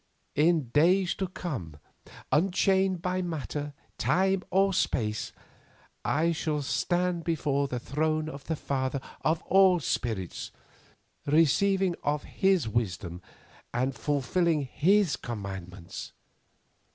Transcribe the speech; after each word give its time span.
In 0.33 0.69
days 0.69 1.13
to 1.13 1.27
come, 1.27 1.77
unchained 2.31 3.03
by 3.03 3.21
matter, 3.21 3.73
time, 3.99 4.41
or 4.49 4.73
space, 4.73 5.31
I 6.03 6.31
shall 6.31 6.63
stand 6.63 7.23
before 7.23 7.67
the 7.67 7.77
throne 7.79 8.27
of 8.27 8.45
the 8.45 8.55
Father 8.55 8.99
of 9.23 9.43
all 9.43 9.79
spirits, 9.79 10.49
receiving 11.27 11.93
of 12.03 12.23
His 12.23 12.67
wisdom 12.67 13.21
and 13.75 13.93
fulfilling 13.93 14.63
His 14.63 15.15
commandments. 15.17 16.13